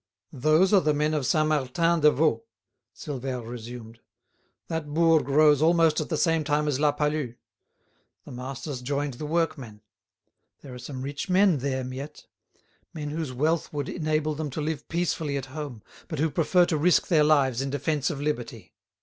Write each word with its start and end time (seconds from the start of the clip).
"Those 0.33 0.73
are 0.73 0.81
the 0.81 0.95
men 0.95 1.13
of 1.13 1.27
Saint 1.27 1.49
Martin 1.49 1.99
de 1.99 2.09
Vaulx," 2.09 2.41
Silvère 2.95 3.47
resumed. 3.47 3.99
"That 4.67 4.91
bourg 4.95 5.29
rose 5.29 5.61
almost 5.61 6.01
at 6.01 6.09
the 6.09 6.17
same 6.17 6.43
time 6.43 6.67
as 6.67 6.79
La 6.79 6.91
Palud. 6.91 7.35
The 8.25 8.31
masters 8.31 8.81
joined 8.81 9.13
the 9.13 9.27
workmen. 9.27 9.81
There 10.61 10.73
are 10.73 10.79
some 10.79 11.03
rich 11.03 11.29
men 11.29 11.59
there, 11.59 11.83
Miette; 11.83 12.25
men 12.95 13.11
whose 13.11 13.31
wealth 13.31 13.71
would 13.71 13.89
enable 13.89 14.33
them 14.33 14.49
to 14.49 14.59
live 14.59 14.89
peacefully 14.89 15.37
at 15.37 15.45
home, 15.53 15.83
but 16.07 16.17
who 16.17 16.31
prefer 16.31 16.65
to 16.65 16.77
risk 16.79 17.05
their 17.07 17.23
lives 17.23 17.61
in 17.61 17.69
defence 17.69 18.09
of 18.09 18.19
liberty. 18.19 18.73